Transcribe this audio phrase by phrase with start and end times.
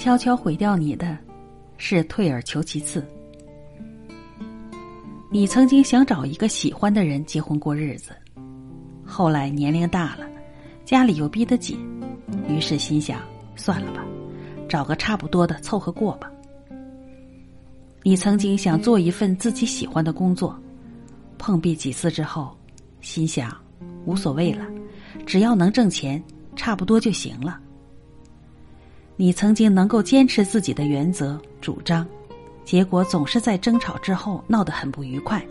[0.00, 1.14] 悄悄毁掉你的，
[1.76, 3.06] 是退而求其次。
[5.30, 8.16] 你曾经想找一个喜欢的人结婚过日子，
[9.04, 10.26] 后来年龄大了，
[10.86, 11.78] 家里又逼得紧，
[12.48, 13.20] 于是心想
[13.56, 14.02] 算了吧，
[14.70, 16.32] 找个差不多的凑合过吧。
[18.02, 20.58] 你曾经想做一份自己喜欢的工作，
[21.36, 22.56] 碰壁几次之后，
[23.02, 23.54] 心想
[24.06, 24.66] 无所谓了，
[25.26, 26.24] 只要能挣钱，
[26.56, 27.60] 差不多就行了。
[29.20, 32.06] 你曾经能够坚持自己的原则主张。
[32.64, 35.44] 结果总是在争吵之后闹得很不愉快，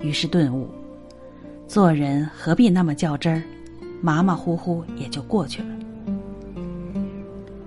[0.00, 0.68] 于是顿悟：
[1.66, 3.42] 做人何必那么较真儿，
[4.00, 5.68] 马马虎虎也就过去了。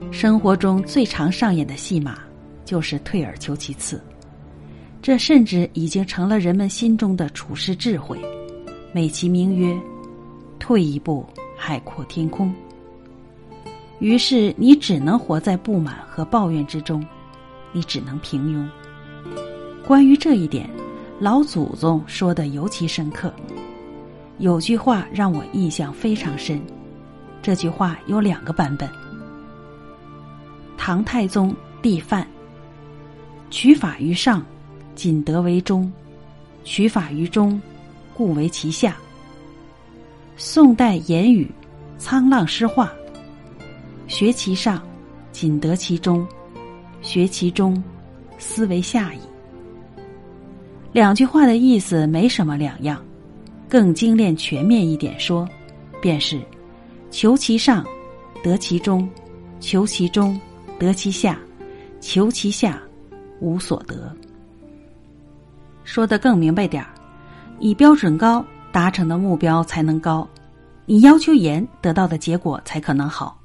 [0.09, 2.19] 生活中最常上演的戏码
[2.63, 4.01] 就是退而求其次，
[5.01, 8.17] 这甚至已经成了人们心中的处世智慧，
[8.93, 9.77] 美其名曰
[10.59, 11.25] “退一步
[11.57, 12.55] 海阔天空”。
[13.99, 17.05] 于是你只能活在不满和抱怨之中。
[17.75, 18.69] 你只能平庸。
[19.83, 20.69] 关于这一点，
[21.19, 23.33] 老祖宗说的尤其深刻。
[24.37, 26.61] 有句话让我印象非常深，
[27.41, 28.87] 这句话有两个版本。
[30.77, 32.27] 唐太宗帝范
[33.49, 34.45] ：“取法于上，
[34.93, 35.91] 仅得为中；
[36.63, 37.59] 取法于中，
[38.13, 38.95] 故为其下。”
[40.37, 41.49] 宋代言语
[41.99, 42.93] 沧浪诗话
[44.13, 44.79] ：“学其上，
[45.31, 46.23] 仅得其中。”
[47.01, 47.83] 学其中，
[48.37, 49.17] 思为下矣。
[50.91, 53.03] 两句话的意思没什么两样，
[53.67, 55.49] 更精炼全面一点说，
[55.99, 56.39] 便是
[57.09, 57.83] 求其上，
[58.43, 59.03] 得其中；
[59.59, 60.39] 求其中，
[60.77, 61.33] 得其下；
[61.99, 62.79] 求其下，
[63.39, 64.15] 无所得。
[65.83, 66.93] 说的更明白点儿，
[67.59, 70.23] 以标准高，达成的目标才能高；
[70.85, 73.39] 你要求严，得到的结果才可能好。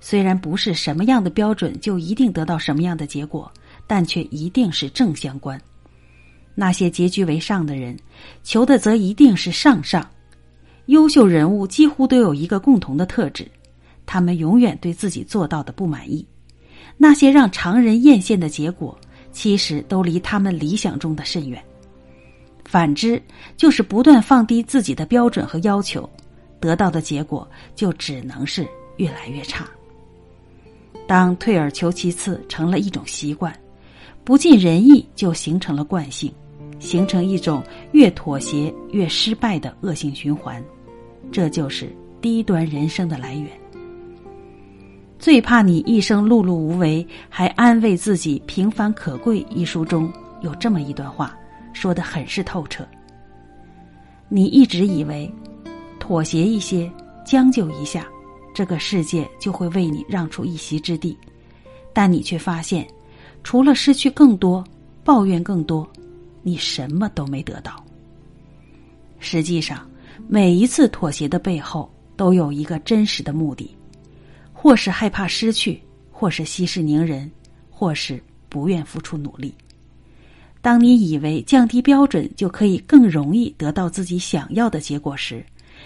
[0.00, 3.50] 虽然不是什么样的标准就一定得到什么样的结果，
[3.86, 5.60] 但却一定是正相关。
[6.54, 7.96] 那些结局为上的人，
[8.42, 10.08] 求的则一定是上上。
[10.86, 13.50] 优秀人物几乎都有一个共同的特质：
[14.06, 16.24] 他们永远对自己做到的不满意。
[16.96, 18.96] 那些让常人艳羡的结果，
[19.32, 21.62] 其实都离他们理想中的甚远。
[22.64, 23.20] 反之，
[23.56, 26.08] 就是不断放低自己的标准和要求，
[26.58, 29.68] 得到的结果就只能是越来越差。
[31.06, 33.54] 当退而求其次成了一种习惯，
[34.24, 36.32] 不尽人意就形成了惯性，
[36.78, 37.62] 形成一种
[37.92, 40.62] 越妥协越失败的恶性循环，
[41.30, 43.48] 这就是低端人生的来源。
[45.18, 49.44] 最怕你一生碌碌无为，还安慰自己平凡可贵。
[49.48, 50.12] 一书中
[50.42, 51.34] 有这么一段话，
[51.72, 52.86] 说的很是透彻。
[54.28, 55.32] 你一直以为，
[55.98, 56.90] 妥协一些，
[57.24, 58.06] 将就一下。
[58.56, 61.14] 这个世界就会为你让出一席之地，
[61.92, 62.88] 但你却发现，
[63.44, 64.64] 除了失去更多、
[65.04, 65.86] 抱怨更多，
[66.42, 67.84] 你什么都没得到。
[69.18, 69.86] 实际上，
[70.26, 73.76] 每一次妥协的背后都有一个真实的目的，
[74.54, 75.78] 或是害怕失去，
[76.10, 77.30] 或是息事宁人，
[77.68, 78.18] 或是
[78.48, 79.54] 不愿付出努力。
[80.62, 85.44] 当你以为降低标准就可以更容易得到自己想要的结果时，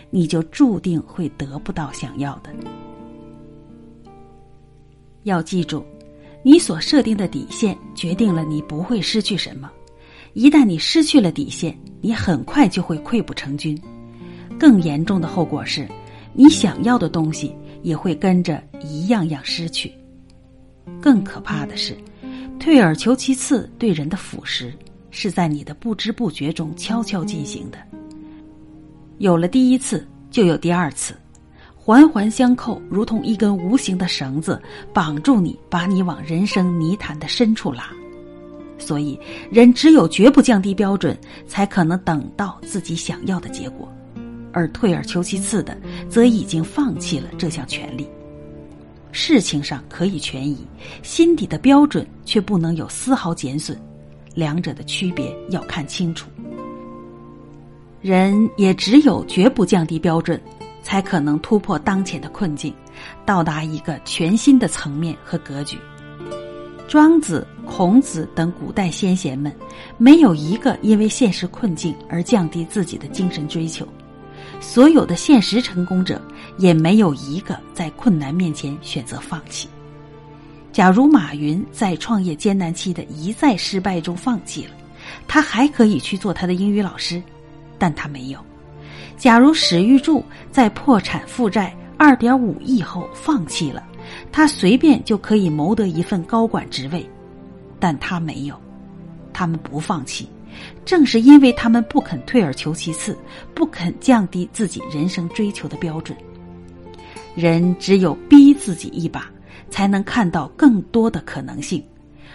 [0.08, 2.50] 你就注定会得不到想要的。
[5.24, 5.84] 要记住，
[6.42, 9.70] 你所设定的底线决定了你不会失去什么。
[10.32, 13.78] 一旦你失去了底线，你很快就会溃不成军。
[14.58, 15.86] 更严重的后果是，
[16.32, 19.92] 你想要的东西也会跟着一样样失去。
[21.00, 21.96] 更可怕的是，
[22.58, 24.72] 退而求其次对人的腐蚀，
[25.10, 27.78] 是在你的不知不觉中悄悄进行的。
[29.20, 31.14] 有了第一次，就有第二次，
[31.76, 34.58] 环环相扣，如同一根无形的绳子
[34.94, 37.84] 绑住你，把你往人生泥潭的深处拉。
[38.78, 39.20] 所以，
[39.50, 41.14] 人只有绝不降低标准，
[41.46, 43.86] 才可能等到自己想要的结果；
[44.54, 45.76] 而退而求其次的，
[46.08, 48.08] 则已经放弃了这项权利。
[49.12, 50.66] 事情上可以权宜，
[51.02, 53.78] 心底的标准却不能有丝毫减损，
[54.34, 56.30] 两者的区别要看清楚。
[58.00, 60.40] 人也只有绝不降低标准，
[60.82, 62.74] 才可能突破当前的困境，
[63.26, 65.76] 到达一个全新的层面和格局。
[66.88, 69.54] 庄子、孔子等古代先贤们，
[69.98, 73.84] 没有一个因为现实困境而降低自己的精神追求；
[74.60, 76.20] 所有的现实成功者，
[76.56, 79.68] 也没有一个在困难面前选择放弃。
[80.72, 84.70] 假如马云在创业艰难期的一再失败中放弃了，
[85.28, 87.22] 他还可以去做他的英语老师。
[87.80, 88.38] 但他没有。
[89.16, 93.82] 假如史玉柱在破产负债二点五亿后放弃了，
[94.30, 97.04] 他随便就可以谋得一份高管职位，
[97.80, 98.54] 但他没有。
[99.32, 100.28] 他们不放弃，
[100.84, 103.18] 正是因为他们不肯退而求其次，
[103.54, 106.16] 不肯降低自己人生追求的标准。
[107.34, 109.30] 人只有逼自己一把，
[109.70, 111.82] 才能看到更多的可能性。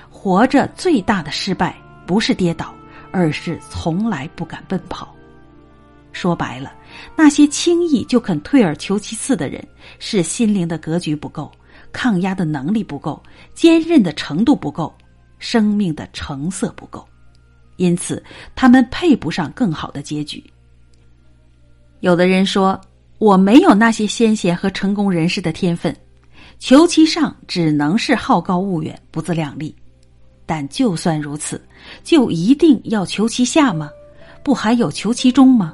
[0.09, 1.75] 活着最大的失败，
[2.05, 2.73] 不是跌倒，
[3.11, 5.14] 而是从来不敢奔跑。
[6.15, 6.73] 说白了，
[7.13, 9.61] 那些轻易就肯退而求其次的人，
[9.99, 11.51] 是心灵的格局不够，
[11.91, 13.21] 抗压的能力不够，
[13.53, 14.95] 坚韧的程度不够，
[15.39, 17.05] 生命的成色不够，
[17.75, 18.23] 因此
[18.55, 20.41] 他们配不上更好的结局。
[21.99, 22.79] 有的人说
[23.19, 25.93] ：“我没有那些先贤和成功人士的天分，
[26.59, 29.75] 求其上只能是好高骛远、不自量力。”
[30.47, 31.61] 但就算如此，
[32.05, 33.89] 就一定要求其下吗？
[34.43, 35.73] 不还有求其中吗？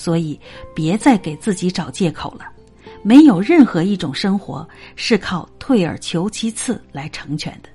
[0.00, 0.40] 所以，
[0.74, 2.46] 别再给自己找借口了。
[3.02, 4.66] 没有任何一种生活
[4.96, 7.68] 是靠退而求其次来成全的，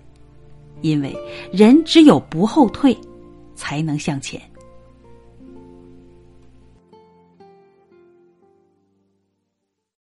[0.82, 1.16] 因为
[1.54, 2.98] 人只有不后退，
[3.56, 4.42] 才能向前。